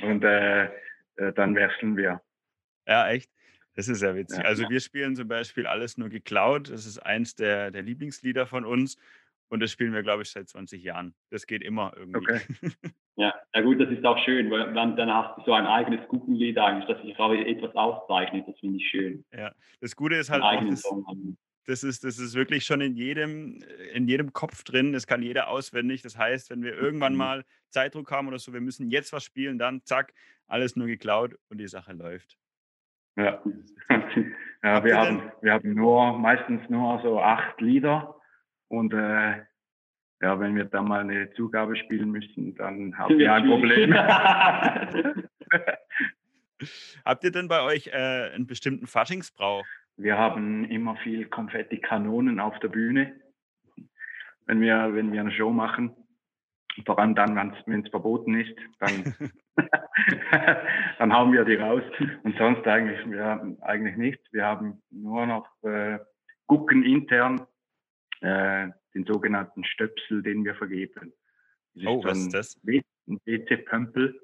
und 0.02 0.24
äh, 0.24 0.64
äh, 1.16 1.32
dann 1.34 1.54
wechseln 1.54 1.96
wir. 1.96 2.20
Ja, 2.86 3.08
echt? 3.08 3.30
Das 3.76 3.88
ist 3.88 4.02
ja 4.02 4.14
witzig. 4.14 4.38
Ja, 4.38 4.44
also 4.44 4.64
ja. 4.64 4.70
wir 4.70 4.80
spielen 4.80 5.14
zum 5.14 5.28
Beispiel 5.28 5.66
alles 5.66 5.98
nur 5.98 6.08
geklaut. 6.08 6.70
Das 6.70 6.86
ist 6.86 6.98
eins 6.98 7.34
der, 7.34 7.70
der 7.70 7.82
Lieblingslieder 7.82 8.46
von 8.46 8.64
uns. 8.64 8.96
Und 9.48 9.60
das 9.60 9.70
spielen 9.70 9.92
wir, 9.92 10.02
glaube 10.02 10.22
ich, 10.22 10.30
seit 10.30 10.48
20 10.48 10.82
Jahren. 10.82 11.14
Das 11.30 11.46
geht 11.46 11.62
immer 11.62 11.92
irgendwie. 11.96 12.18
Okay. 12.18 12.40
Ja, 13.18 13.34
ja 13.54 13.62
gut, 13.62 13.80
das 13.80 13.88
ist 13.88 14.04
auch 14.04 14.22
schön, 14.26 14.50
weil 14.50 14.74
dann 14.74 15.10
hast 15.10 15.38
du 15.38 15.44
so 15.46 15.54
ein 15.54 15.64
eigenes 15.66 16.06
Guggenlied 16.08 16.58
eigentlich, 16.58 16.86
das 16.86 17.00
sich 17.00 17.18
auch 17.18 17.32
etwas 17.32 17.74
auszeichnet. 17.74 18.46
Das 18.46 18.60
finde 18.60 18.76
ich 18.76 18.86
schön. 18.90 19.24
Ja, 19.32 19.54
das 19.80 19.96
Gute 19.96 20.16
ist 20.16 20.28
halt 20.28 20.42
auch, 20.42 20.62
das, 20.62 20.82
das 21.64 21.82
ist, 21.82 22.04
das 22.04 22.18
ist 22.18 22.34
wirklich 22.34 22.66
schon 22.66 22.82
in 22.82 22.94
jedem, 22.94 23.62
in 23.94 24.06
jedem 24.06 24.34
Kopf 24.34 24.64
drin. 24.64 24.92
Das 24.92 25.06
kann 25.06 25.22
jeder 25.22 25.48
auswendig. 25.48 26.02
Das 26.02 26.18
heißt, 26.18 26.50
wenn 26.50 26.62
wir 26.62 26.74
irgendwann 26.74 27.12
mhm. 27.12 27.18
mal 27.18 27.44
Zeitdruck 27.70 28.10
haben 28.10 28.28
oder 28.28 28.38
so, 28.38 28.52
wir 28.52 28.60
müssen 28.60 28.90
jetzt 28.90 29.14
was 29.14 29.24
spielen, 29.24 29.58
dann 29.58 29.80
zack, 29.84 30.12
alles 30.46 30.76
nur 30.76 30.86
geklaut 30.86 31.38
und 31.48 31.56
die 31.56 31.68
Sache 31.68 31.94
läuft. 31.94 32.36
Ja, 33.16 33.42
ja 34.62 34.84
wir, 34.84 34.98
haben, 34.98 35.32
wir 35.40 35.52
haben 35.52 35.74
nur 35.74 36.18
meistens 36.18 36.68
nur 36.68 37.00
so 37.02 37.20
acht 37.20 37.60
Lieder 37.60 38.16
und 38.68 38.92
äh, 38.92 39.42
ja, 40.22 40.40
wenn 40.40 40.56
wir 40.56 40.64
dann 40.64 40.88
mal 40.88 41.00
eine 41.00 41.30
Zugabe 41.32 41.76
spielen 41.76 42.10
müssen, 42.10 42.54
dann 42.54 42.96
haben 42.96 43.18
wir 43.18 43.32
ein 43.32 43.46
Problem. 43.46 43.92
Habt 47.04 47.24
ihr 47.24 47.32
denn 47.32 47.48
bei 47.48 47.62
euch 47.62 47.88
äh, 47.88 48.30
einen 48.34 48.46
bestimmten 48.46 48.86
Faschingsbrauch? 48.86 49.66
Wir 49.96 50.18
haben 50.18 50.64
immer 50.64 50.96
viel 50.96 51.26
Konfetti-Kanonen 51.26 52.40
auf 52.40 52.58
der 52.60 52.68
Bühne, 52.68 53.14
wenn 54.46 54.60
wir, 54.60 54.94
wenn 54.94 55.12
wir 55.12 55.20
eine 55.20 55.32
Show 55.32 55.50
machen. 55.50 55.94
Vor 56.84 56.98
allem 56.98 57.14
dann, 57.14 57.36
wenn 57.66 57.80
es 57.80 57.90
verboten 57.90 58.38
ist, 58.38 58.54
dann, 58.80 59.14
dann 60.98 61.12
hauen 61.12 61.32
wir 61.32 61.44
die 61.44 61.56
raus. 61.56 61.82
Und 62.22 62.36
sonst 62.36 62.66
eigentlich, 62.66 62.98
wir 63.10 63.24
haben 63.24 63.60
eigentlich 63.62 63.96
nichts. 63.96 64.24
Wir 64.32 64.44
haben 64.44 64.82
nur 64.90 65.26
noch 65.26 65.48
äh, 65.62 65.98
Gucken 66.46 66.84
intern, 66.84 67.46
äh, 68.20 68.68
den 68.94 69.04
sogenannten 69.04 69.64
Stöpsel, 69.64 70.22
den 70.22 70.44
wir 70.44 70.54
vergeben. 70.54 71.12
Das 71.74 71.86
oh, 71.86 72.04
was 72.04 72.18
ist 72.18 72.34
das? 72.34 72.60
Ein 72.66 73.20
WC-Pömpel 73.24 74.18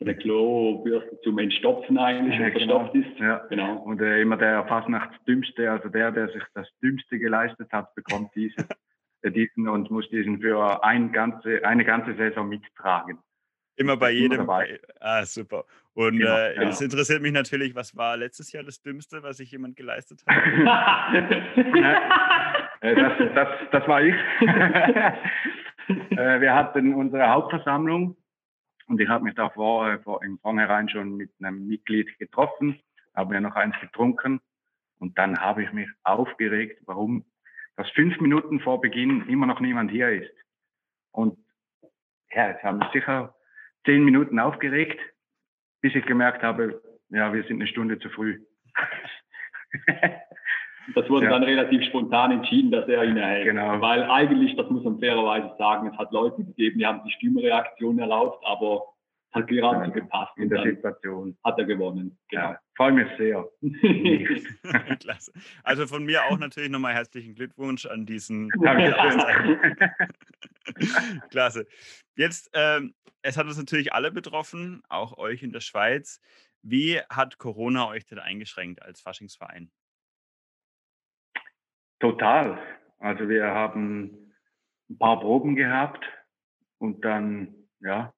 eine 0.00 0.16
Klobürste 0.16 1.20
zum 1.22 1.38
Entstopfen 1.38 1.98
eigentlich, 1.98 2.38
ja, 2.38 2.48
genau. 2.48 2.86
verstopft 2.88 2.94
ist. 2.94 3.18
Ja. 3.18 3.46
Genau. 3.50 3.76
Und 3.82 4.00
äh, 4.00 4.22
immer 4.22 4.36
der 4.36 4.66
Fasnachtsdümmste, 4.66 5.70
also 5.70 5.88
der, 5.88 6.10
der 6.10 6.28
sich 6.28 6.42
das 6.54 6.66
Dümmste 6.82 7.18
geleistet 7.18 7.70
hat, 7.72 7.94
bekommt 7.94 8.34
diesen, 8.34 8.60
äh, 8.60 8.74
diesen 9.24 9.68
und 9.68 9.90
muss 9.90 10.08
diesen 10.08 10.40
für 10.40 10.82
ein 10.82 11.12
ganze, 11.12 11.64
eine 11.64 11.84
ganze 11.84 12.14
Saison 12.14 12.48
mittragen. 12.48 13.18
Immer 13.76 13.96
bei 13.96 14.10
jedem. 14.10 14.42
Immer 14.42 14.64
ah, 15.00 15.24
super. 15.24 15.64
Und 15.94 16.18
genau, 16.18 16.36
äh, 16.36 16.54
ja. 16.54 16.68
es 16.68 16.80
interessiert 16.80 17.22
mich 17.22 17.32
natürlich, 17.32 17.74
was 17.74 17.96
war 17.96 18.16
letztes 18.16 18.52
Jahr 18.52 18.62
das 18.62 18.82
Dümmste, 18.82 19.22
was 19.22 19.38
sich 19.38 19.50
jemand 19.50 19.76
geleistet 19.76 20.22
hat? 20.26 20.36
Äh, 22.82 22.94
das, 22.94 23.12
das, 23.34 23.48
das 23.72 23.88
war 23.88 24.02
ich. 24.02 24.14
Äh, 26.10 26.40
wir 26.40 26.54
hatten 26.54 26.94
unsere 26.94 27.28
Hauptversammlung 27.28 28.16
und 28.86 29.00
ich 29.00 29.08
habe 29.08 29.24
mich 29.24 29.34
da 29.34 29.50
vor, 29.50 29.90
äh, 29.90 29.98
vor, 29.98 30.22
im 30.22 30.38
Vornherein 30.38 30.88
schon 30.88 31.16
mit 31.16 31.30
einem 31.40 31.66
Mitglied 31.66 32.16
getroffen, 32.18 32.78
habe 33.14 33.34
mir 33.34 33.40
noch 33.40 33.56
eins 33.56 33.74
getrunken 33.80 34.40
und 34.98 35.18
dann 35.18 35.40
habe 35.40 35.64
ich 35.64 35.72
mich 35.72 35.88
aufgeregt, 36.04 36.82
warum 36.86 37.24
das 37.80 37.90
fünf 37.92 38.20
Minuten 38.20 38.60
vor 38.60 38.80
Beginn 38.80 39.26
immer 39.28 39.46
noch 39.46 39.60
niemand 39.60 39.90
hier 39.90 40.10
ist. 40.10 40.30
Und 41.12 41.38
ja, 42.32 42.50
jetzt 42.50 42.62
haben 42.62 42.78
mich 42.78 42.88
sicher 42.92 43.34
zehn 43.84 44.04
Minuten 44.04 44.38
aufgeregt, 44.38 45.00
bis 45.80 45.94
ich 45.94 46.04
gemerkt 46.04 46.42
habe, 46.42 46.82
ja, 47.08 47.32
wir 47.32 47.42
sind 47.44 47.56
eine 47.56 47.66
Stunde 47.66 47.98
zu 47.98 48.08
früh. 48.10 48.40
Das 50.94 51.08
wurde 51.08 51.26
ja. 51.26 51.30
dann 51.30 51.44
relativ 51.44 51.84
spontan 51.84 52.32
entschieden, 52.32 52.72
dass 52.72 52.88
er 52.88 53.04
ihn 53.04 53.16
erhält. 53.16 53.44
Genau. 53.44 53.80
Weil 53.80 54.02
eigentlich, 54.10 54.56
das 54.56 54.68
muss 54.70 54.82
man 54.82 54.98
fairerweise 54.98 55.54
sagen, 55.56 55.88
es 55.88 55.96
hat 55.96 56.10
Leute 56.10 56.42
gegeben, 56.42 56.80
die 56.80 56.86
haben 56.86 57.02
die 57.04 57.12
Stimmreaktion 57.12 58.00
erlaubt, 58.00 58.44
aber 58.44 58.86
hat 59.32 59.46
gerade 59.46 59.84
ja, 59.84 59.90
gepasst. 59.90 60.36
In 60.36 60.48
der 60.48 60.64
Situation. 60.64 61.36
Hat 61.44 61.58
er 61.58 61.64
gewonnen. 61.64 62.18
Genau. 62.28 62.42
Ja, 62.42 62.58
freue 62.76 62.92
mich 62.92 63.08
sehr. 63.16 63.48
Klasse. 65.00 65.32
Also 65.62 65.86
von 65.86 66.04
mir 66.04 66.24
auch 66.24 66.38
natürlich 66.38 66.70
nochmal 66.70 66.94
herzlichen 66.94 67.34
Glückwunsch 67.34 67.86
an 67.86 68.06
diesen. 68.06 68.50
Klasse. 71.30 71.66
Jetzt, 72.16 72.50
ähm, 72.54 72.94
es 73.22 73.36
hat 73.36 73.46
uns 73.46 73.58
natürlich 73.58 73.92
alle 73.92 74.10
betroffen, 74.10 74.82
auch 74.88 75.16
euch 75.16 75.42
in 75.42 75.52
der 75.52 75.60
Schweiz. 75.60 76.20
Wie 76.62 77.00
hat 77.08 77.38
Corona 77.38 77.88
euch 77.88 78.06
denn 78.06 78.18
eingeschränkt 78.18 78.82
als 78.82 79.00
Faschingsverein? 79.00 79.70
Total. 82.00 82.58
Also 82.98 83.28
wir 83.28 83.46
haben 83.46 84.34
ein 84.90 84.98
paar 84.98 85.20
Proben 85.20 85.54
gehabt 85.54 86.04
und 86.78 87.04
dann, 87.04 87.54
ja, 87.80 88.12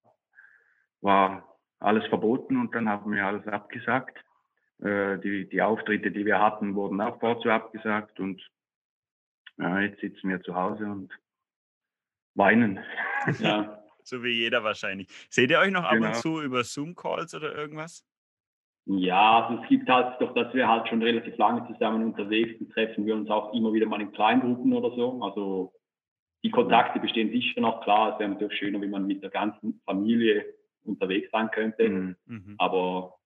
war 1.02 1.58
alles 1.78 2.06
verboten 2.06 2.58
und 2.58 2.74
dann 2.74 2.88
haben 2.88 3.12
wir 3.12 3.26
alles 3.26 3.46
abgesagt. 3.46 4.18
Äh, 4.82 5.18
die, 5.18 5.48
die 5.48 5.62
Auftritte, 5.62 6.10
die 6.10 6.24
wir 6.24 6.40
hatten, 6.40 6.74
wurden 6.74 7.00
auch 7.00 7.18
dazu 7.18 7.50
abgesagt 7.50 8.18
und 8.20 8.42
ja, 9.58 9.80
jetzt 9.80 10.00
sitzen 10.00 10.30
wir 10.30 10.40
zu 10.42 10.54
Hause 10.54 10.84
und 10.84 11.12
weinen. 12.34 12.80
Ja, 13.40 13.82
so 14.02 14.22
wie 14.22 14.30
jeder 14.32 14.64
wahrscheinlich. 14.64 15.08
Seht 15.28 15.50
ihr 15.50 15.58
euch 15.58 15.70
noch 15.70 15.84
ab 15.84 15.92
genau. 15.92 16.08
und 16.08 16.16
zu 16.16 16.40
über 16.40 16.64
Zoom-Calls 16.64 17.34
oder 17.34 17.54
irgendwas? 17.54 18.04
Ja, 18.86 19.46
also 19.46 19.62
es 19.62 19.68
gibt 19.68 19.88
halt 19.88 20.20
doch, 20.20 20.34
dass 20.34 20.52
wir 20.54 20.66
halt 20.66 20.88
schon 20.88 21.02
relativ 21.02 21.36
lange 21.36 21.66
zusammen 21.68 22.04
unterwegs 22.04 22.58
sind, 22.58 22.72
treffen 22.72 23.06
wir 23.06 23.14
uns 23.14 23.30
auch 23.30 23.54
immer 23.54 23.72
wieder 23.72 23.86
mal 23.86 24.00
in 24.00 24.10
Kleingruppen 24.10 24.72
oder 24.72 24.90
so. 24.96 25.22
Also 25.22 25.72
die 26.42 26.50
Kontakte 26.50 26.98
bestehen 26.98 27.30
sicher 27.30 27.60
noch, 27.60 27.82
klar, 27.82 28.14
es 28.14 28.18
wäre 28.18 28.30
natürlich 28.30 28.58
schöner, 28.58 28.80
wenn 28.80 28.90
man 28.90 29.06
mit 29.06 29.22
der 29.22 29.30
ganzen 29.30 29.80
Familie 29.84 30.44
unterwegs 30.84 31.30
sein 31.30 31.50
könnte. 31.50 31.88
Mhm. 31.88 32.16
mhm. 32.26 32.54
Aber 32.58 33.18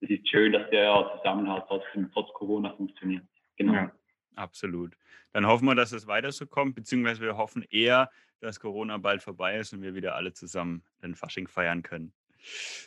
es 0.00 0.10
ist 0.10 0.28
schön, 0.28 0.52
dass 0.52 0.68
der 0.70 1.12
Zusammenhalt 1.18 1.64
trotzdem 1.68 2.10
trotz 2.12 2.32
Corona 2.32 2.74
funktioniert. 2.74 3.24
Genau. 3.56 3.74
Ja, 3.74 3.92
absolut. 4.36 4.96
Dann 5.32 5.46
hoffen 5.46 5.66
wir, 5.66 5.74
dass 5.74 5.92
es 5.92 6.06
weiter 6.06 6.32
so 6.32 6.46
kommt, 6.46 6.74
beziehungsweise 6.74 7.20
wir 7.20 7.36
hoffen 7.36 7.64
eher, 7.70 8.10
dass 8.40 8.58
Corona 8.58 8.96
bald 8.96 9.22
vorbei 9.22 9.58
ist 9.58 9.72
und 9.72 9.82
wir 9.82 9.94
wieder 9.94 10.14
alle 10.14 10.32
zusammen 10.32 10.82
den 11.02 11.14
Fasching 11.14 11.46
feiern 11.46 11.82
können. 11.82 12.12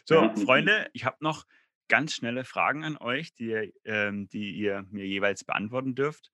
So, 0.06 0.34
Freunde, 0.36 0.90
ich 0.94 1.06
habe 1.06 1.18
noch 1.20 1.46
ganz 1.88 2.14
schnelle 2.14 2.44
Fragen 2.44 2.84
an 2.84 2.98
euch, 2.98 3.34
die, 3.36 3.72
ähm, 3.86 4.28
die 4.30 4.52
ihr 4.56 4.86
mir 4.90 5.06
jeweils 5.06 5.44
beantworten 5.44 5.94
dürft. 5.94 6.32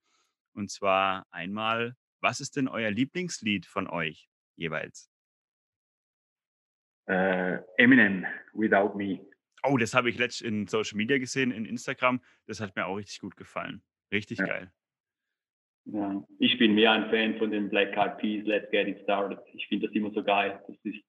Und 0.53 0.71
zwar 0.71 1.27
einmal, 1.31 1.95
was 2.21 2.39
ist 2.39 2.55
denn 2.55 2.67
euer 2.67 2.91
Lieblingslied 2.91 3.65
von 3.65 3.87
euch 3.87 4.29
jeweils? 4.55 5.09
Uh, 7.09 7.57
Eminem, 7.77 8.25
Without 8.53 8.95
Me. 8.95 9.19
Oh, 9.63 9.77
das 9.77 9.93
habe 9.93 10.09
ich 10.09 10.17
letztens 10.17 10.47
in 10.47 10.67
Social 10.67 10.95
Media 10.95 11.17
gesehen, 11.17 11.51
in 11.51 11.65
Instagram. 11.65 12.21
Das 12.45 12.61
hat 12.61 12.75
mir 12.75 12.85
auch 12.85 12.95
richtig 12.95 13.19
gut 13.19 13.35
gefallen. 13.35 13.81
Richtig 14.11 14.39
ja. 14.39 14.45
geil. 14.45 14.71
Ja, 15.85 16.23
ich 16.37 16.57
bin 16.59 16.75
mehr 16.75 16.91
ein 16.91 17.09
Fan 17.09 17.37
von 17.39 17.49
den 17.49 17.69
Black 17.69 17.97
Eyed 17.97 18.17
Peas, 18.19 18.45
Let's 18.45 18.69
Get 18.69 18.87
It 18.87 19.01
Started. 19.03 19.39
Ich 19.53 19.67
finde 19.67 19.87
das 19.87 19.95
immer 19.95 20.11
so 20.11 20.23
geil. 20.23 20.61
Das 20.67 20.77
ist, 20.83 21.03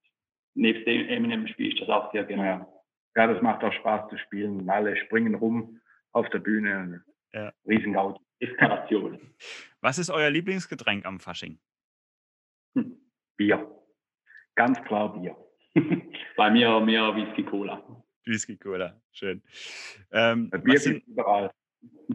nebst 0.54 0.86
dem 0.86 1.06
Eminem 1.08 1.46
spiele 1.48 1.68
ich 1.68 1.78
das 1.78 1.88
auch 1.88 2.10
sehr 2.12 2.24
gerne. 2.24 2.44
Ja 2.44 2.80
ja, 3.16 3.26
das 3.26 3.42
macht 3.42 3.62
auch 3.64 3.72
Spaß 3.72 4.08
zu 4.10 4.18
spielen. 4.18 4.68
Alle 4.68 4.96
springen 4.96 5.34
rum 5.34 5.80
auf 6.12 6.28
der 6.30 6.38
Bühne. 6.38 7.04
Ja. 7.32 7.52
Riesengaudi. 7.66 8.20
Eskalation. 8.38 9.34
Was 9.80 9.98
ist 9.98 10.10
euer 10.10 10.30
Lieblingsgetränk 10.30 11.04
am 11.04 11.20
Fasching? 11.20 11.58
Hm. 12.74 12.96
Bier. 13.36 13.70
Ganz 14.54 14.82
klar 14.84 15.12
Bier. 15.18 15.36
Bei 16.36 16.50
mir 16.50 16.80
mehr 16.80 17.14
Whisky 17.14 17.44
Cola. 17.44 17.82
Whisky 18.24 18.56
Cola, 18.56 19.00
schön. 19.12 19.42
Ähm, 20.12 20.50
Bier 20.50 20.78
sind 20.78 21.06
überall. 21.06 21.50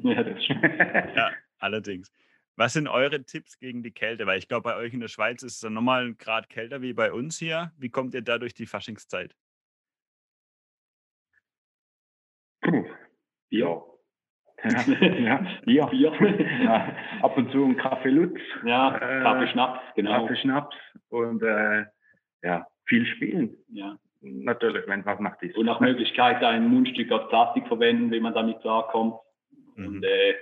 Ja, 0.04 1.16
ja, 1.16 1.32
allerdings. 1.58 2.12
Was 2.58 2.74
sind 2.74 2.88
eure 2.88 3.24
Tipps 3.24 3.58
gegen 3.60 3.82
die 3.82 3.92
Kälte? 3.92 4.28
Weil 4.28 4.38
ich 4.38 4.48
glaube, 4.48 4.64
bei 4.64 4.76
euch 4.76 4.94
in 4.94 5.00
der 5.00 5.08
Schweiz 5.08 5.42
ist 5.42 5.56
es 5.56 5.60
dann 5.62 5.74
nochmal 5.74 6.06
ein 6.06 6.18
Grad 6.18 6.50
kälter 6.50 6.82
wie 6.82 6.94
bei 6.94 7.12
uns 7.12 7.40
hier. 7.40 7.72
Wie 7.78 7.90
kommt 7.90 8.14
ihr 8.14 8.22
da 8.22 8.38
durch 8.38 8.54
die 8.54 8.66
Faschingszeit? 8.66 9.36
Bier. 13.50 13.84
Ja, 14.64 15.46
Bier. 15.66 15.86
Bier. 15.88 16.62
Ja, 16.64 16.96
ab 17.22 17.38
und 17.38 17.52
zu 17.52 17.66
ein 17.66 17.78
Kaffee 17.78 18.10
Lutz. 18.10 18.40
Ja, 18.66 18.96
äh, 18.96 19.22
Kaffee 19.22 19.48
Schnaps, 19.52 19.80
genau. 19.96 20.22
Kaffee 20.22 20.42
Schnaps 20.42 20.76
und 21.10 21.44
äh, 21.44 21.86
ja, 22.42 22.66
viel 22.86 23.06
spielen. 23.06 23.58
Ja. 23.70 23.98
Natürlich, 24.22 24.88
wenn 24.88 25.06
was 25.06 25.20
macht 25.20 25.44
ist. 25.44 25.56
Und 25.56 25.66
nach 25.68 25.80
Möglichkeit 25.80 26.44
ein 26.44 26.68
Mundstück 26.68 27.12
aus 27.12 27.30
Plastik 27.30 27.68
verwenden, 27.68 28.10
wenn 28.12 28.24
man 28.24 28.34
damit 28.34 28.60
klarkommt. 28.62 29.20
Mhm. 29.76 29.88
Und 29.88 30.04
äh, 30.04 30.36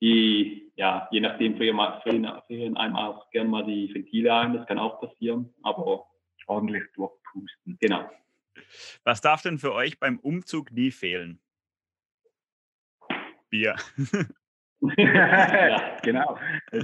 die, 0.00 0.72
ja, 0.76 1.08
je 1.10 1.20
nachdem 1.20 1.56
frieren, 1.56 1.78
frieren 2.46 2.76
einem 2.76 2.96
auch 2.96 3.30
gerne 3.30 3.48
mal 3.48 3.64
die 3.64 3.92
Ventile 3.94 4.34
ein, 4.34 4.54
das 4.54 4.66
kann 4.66 4.78
auch 4.78 5.00
passieren, 5.00 5.52
aber 5.62 6.06
ordentlich 6.46 6.84
durchpusten. 6.94 7.78
Genau. 7.80 8.10
Was 9.04 9.20
darf 9.20 9.42
denn 9.42 9.58
für 9.58 9.72
euch 9.72 9.98
beim 9.98 10.18
Umzug 10.18 10.72
nie 10.72 10.90
fehlen? 10.90 11.40
Bier. 13.50 13.76
Ja, 14.96 15.96
genau. 16.02 16.38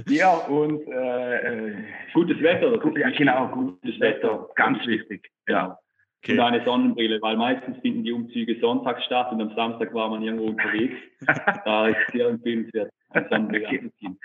Bier 0.05 0.45
und 0.47 0.87
äh, 0.87 1.83
gutes 2.13 2.41
Wetter. 2.41 2.77
Gut, 2.79 2.97
ja, 2.97 3.09
genau, 3.09 3.47
gutes 3.49 3.99
Wetter. 3.99 4.49
Ganz 4.55 4.85
wichtig. 4.85 5.29
Ja. 5.47 5.77
Okay. 6.23 6.33
Und 6.33 6.39
eine 6.39 6.63
Sonnenbrille, 6.63 7.19
weil 7.21 7.35
meistens 7.35 7.79
finden 7.81 8.03
die 8.03 8.11
Umzüge 8.11 8.59
sonntags 8.59 9.03
statt 9.05 9.31
und 9.31 9.41
am 9.41 9.55
Samstag 9.55 9.91
war 9.93 10.09
man 10.09 10.21
irgendwo 10.21 10.47
unterwegs. 10.47 10.95
da 11.65 11.87
ist 11.87 11.97
sehr 12.11 12.27
empfehlenswert, 12.27 12.91
eine 13.09 13.27
Sonnenbrille 13.27 13.67
anzuziehen. 13.67 14.19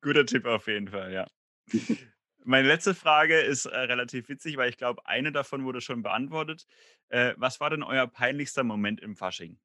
Guter 0.00 0.26
Tipp 0.26 0.46
auf 0.46 0.68
jeden 0.68 0.88
Fall, 0.88 1.12
ja. 1.12 1.26
Meine 2.46 2.68
letzte 2.68 2.94
Frage 2.94 3.40
ist 3.40 3.64
äh, 3.64 3.76
relativ 3.76 4.28
witzig, 4.28 4.58
weil 4.58 4.68
ich 4.68 4.76
glaube, 4.76 5.00
eine 5.06 5.32
davon 5.32 5.64
wurde 5.64 5.80
schon 5.80 6.02
beantwortet. 6.02 6.66
Äh, 7.08 7.32
was 7.36 7.58
war 7.58 7.70
denn 7.70 7.82
euer 7.82 8.06
peinlichster 8.06 8.64
Moment 8.64 9.00
im 9.00 9.16
Fasching? 9.16 9.58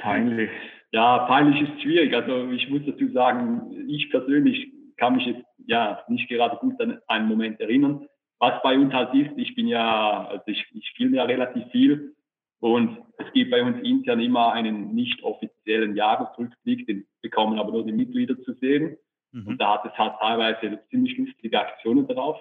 peinlich. 0.00 0.50
Ja, 0.96 1.26
peinlich 1.26 1.60
ist 1.60 1.82
schwierig. 1.82 2.14
Also 2.14 2.50
ich 2.52 2.70
muss 2.70 2.80
dazu 2.86 3.06
sagen, 3.12 3.70
ich 3.86 4.08
persönlich 4.08 4.72
kann 4.96 5.16
mich 5.16 5.26
jetzt 5.26 5.44
ja 5.66 6.02
nicht 6.08 6.26
gerade 6.30 6.56
gut 6.56 6.80
an 6.80 6.98
einen 7.06 7.28
Moment 7.28 7.60
erinnern. 7.60 8.06
Was 8.38 8.62
bei 8.62 8.78
uns 8.78 8.94
halt 8.94 9.12
ist, 9.12 9.36
ich 9.36 9.54
bin 9.54 9.68
ja, 9.68 10.26
also 10.26 10.44
ich, 10.46 10.64
ich 10.72 10.90
filme 10.96 11.18
ja 11.18 11.24
relativ 11.24 11.66
viel 11.70 12.14
und 12.60 12.96
es 13.18 13.30
gibt 13.34 13.50
bei 13.50 13.62
uns 13.62 13.78
intern 13.82 14.20
immer 14.20 14.54
einen 14.54 14.94
nicht 14.94 15.22
offiziellen 15.22 15.96
Jahresrückblick, 15.96 16.86
den 16.86 17.06
bekommen 17.20 17.58
aber 17.58 17.72
nur 17.72 17.84
die 17.84 17.92
Mitglieder 17.92 18.40
zu 18.40 18.54
sehen. 18.54 18.96
Mhm. 19.32 19.48
Und 19.48 19.60
da 19.60 19.74
hat 19.74 19.92
es 19.92 19.98
halt 19.98 20.14
teilweise 20.18 20.80
ziemlich 20.88 21.18
lustige 21.18 21.60
Aktionen 21.60 22.08
drauf. 22.08 22.40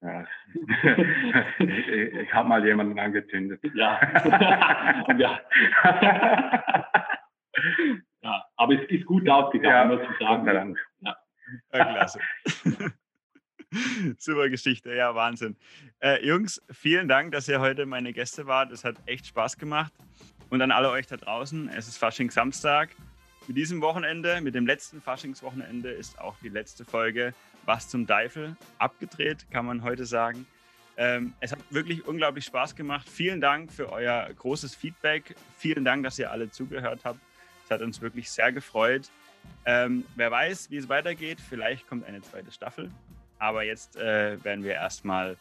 Ja. 0.00 0.24
ich, 1.58 1.88
ich 1.88 2.32
habe 2.32 2.48
mal 2.48 2.64
jemanden 2.64 3.00
angezündet. 3.00 3.60
Ja. 3.74 3.98
ja. 5.18 5.40
ja. 8.22 8.44
Aber 8.56 8.74
es 8.74 8.90
ist 8.90 9.06
gut 9.06 9.28
ausgegangen, 9.28 9.90
ja, 9.90 9.96
muss 9.96 10.10
ich 10.10 10.18
sagen. 10.18 10.76
Ja. 11.00 11.16
ja, 11.72 11.84
klasse. 11.84 12.20
Super 14.18 14.50
Geschichte, 14.50 14.94
ja, 14.94 15.14
Wahnsinn. 15.14 15.56
Äh, 16.00 16.24
Jungs, 16.26 16.62
vielen 16.70 17.08
Dank, 17.08 17.32
dass 17.32 17.48
ihr 17.48 17.60
heute 17.60 17.86
meine 17.86 18.12
Gäste 18.12 18.46
wart. 18.46 18.70
Es 18.70 18.84
hat 18.84 18.96
echt 19.06 19.26
Spaß 19.26 19.56
gemacht. 19.56 19.92
Und 20.50 20.60
an 20.60 20.70
alle 20.70 20.90
euch 20.90 21.06
da 21.06 21.16
draußen, 21.16 21.70
es 21.70 21.88
ist 21.88 21.96
Fasching 21.96 22.30
Samstag. 22.30 22.90
Mit 23.48 23.56
diesem 23.56 23.80
Wochenende, 23.80 24.40
mit 24.40 24.54
dem 24.54 24.66
letzten 24.66 25.00
Faschingswochenende, 25.00 25.90
ist 25.90 26.20
auch 26.20 26.36
die 26.42 26.48
letzte 26.48 26.84
Folge 26.84 27.34
Was 27.64 27.88
zum 27.88 28.06
Teufel 28.06 28.56
abgedreht, 28.78 29.50
kann 29.50 29.66
man 29.66 29.82
heute 29.82 30.04
sagen. 30.04 30.46
Ähm, 30.96 31.32
es 31.40 31.52
hat 31.52 31.58
wirklich 31.70 32.06
unglaublich 32.06 32.44
Spaß 32.44 32.76
gemacht. 32.76 33.08
Vielen 33.08 33.40
Dank 33.40 33.72
für 33.72 33.90
euer 33.90 34.28
großes 34.36 34.74
Feedback. 34.74 35.34
Vielen 35.56 35.84
Dank, 35.84 36.04
dass 36.04 36.18
ihr 36.18 36.30
alle 36.30 36.50
zugehört 36.50 37.00
habt. 37.04 37.18
Es 37.64 37.70
hat 37.70 37.82
uns 37.82 38.00
wirklich 38.00 38.30
sehr 38.30 38.52
gefreut. 38.52 39.10
Ähm, 39.64 40.04
wer 40.16 40.30
weiß, 40.30 40.70
wie 40.70 40.76
es 40.76 40.88
weitergeht. 40.88 41.40
Vielleicht 41.40 41.86
kommt 41.88 42.04
eine 42.06 42.22
zweite 42.22 42.50
Staffel. 42.50 42.90
Aber 43.38 43.64
jetzt 43.64 43.96
äh, 43.96 44.42
werden 44.44 44.64
wir 44.64 44.74
erstmal 44.74 45.36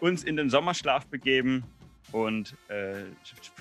uns 0.00 0.24
in 0.24 0.36
den 0.36 0.50
Sommerschlaf 0.50 1.06
begeben 1.06 1.64
und 2.12 2.56
äh, 2.68 3.04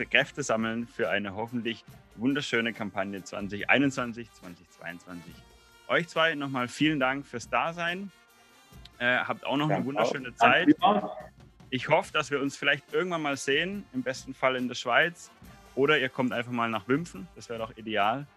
Kräfte 0.09 0.41
sammeln 0.41 0.87
für 0.87 1.09
eine 1.09 1.35
hoffentlich 1.35 1.83
wunderschöne 2.15 2.73
Kampagne 2.73 3.23
2021, 3.23 4.31
2022. 4.31 5.33
Euch 5.87 6.07
zwei 6.07 6.35
nochmal 6.35 6.67
vielen 6.67 6.99
Dank 6.99 7.25
fürs 7.27 7.49
Dasein. 7.49 8.11
Äh, 8.97 9.17
habt 9.17 9.45
auch 9.45 9.57
noch 9.57 9.69
eine 9.69 9.85
wunderschöne 9.85 10.33
Zeit. 10.35 10.75
Ich 11.69 11.89
hoffe, 11.89 12.11
dass 12.11 12.31
wir 12.31 12.41
uns 12.41 12.57
vielleicht 12.57 12.91
irgendwann 12.93 13.21
mal 13.21 13.37
sehen, 13.37 13.85
im 13.93 14.01
besten 14.01 14.33
Fall 14.33 14.55
in 14.55 14.67
der 14.67 14.75
Schweiz 14.75 15.29
Oder 15.79 15.97
ihr 15.97 16.09
kommt 16.09 16.33
einfach 16.33 16.51
mal 16.51 16.69
nach 16.69 16.89
Wimpfen, 16.89 17.25
das 17.37 17.47
wäre 17.47 17.57
doch 17.57 17.77
ideal. 17.77 18.27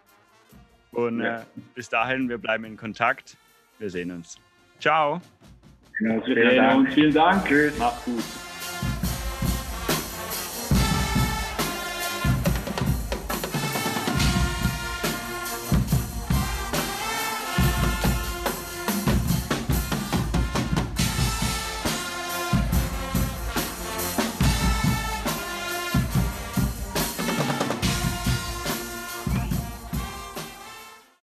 Und 0.93 1.19
ja. 1.19 1.41
äh, 1.41 1.43
bis 1.75 1.89
dahin, 1.89 2.29
wir 2.29 2.37
bleiben 2.37 2.63
in 2.63 2.77
Kontakt. 2.77 3.35
Wir 3.79 3.89
sehen 3.89 4.11
uns. 4.11 4.37
Ciao. 4.79 5.19
Ja, 5.99 6.21
vielen, 6.21 6.55
Dank. 6.55 6.93
vielen 6.93 7.13
Dank. 7.13 7.45
Tschüss. 7.45 7.77
Macht's 7.77 8.05
gut. 8.05 8.23